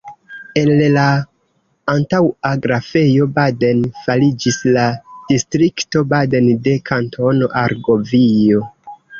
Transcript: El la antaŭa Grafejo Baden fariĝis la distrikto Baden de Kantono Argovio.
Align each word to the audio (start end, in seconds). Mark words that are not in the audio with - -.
El 0.59 0.69
la 0.93 1.01
antaŭa 1.91 2.53
Grafejo 2.63 3.27
Baden 3.37 3.83
fariĝis 4.07 4.57
la 4.79 4.87
distrikto 5.35 6.05
Baden 6.15 6.51
de 6.69 6.75
Kantono 6.93 7.53
Argovio. 7.67 8.67